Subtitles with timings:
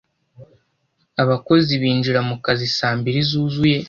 [1.23, 3.79] abakozi binjira mukazi saa mbiri zuzuye